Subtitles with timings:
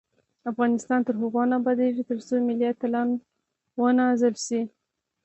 [0.51, 3.09] افغانستان تر هغو نه ابادیږي، ترڅو ملي اتلان
[3.81, 4.61] ونازل شي.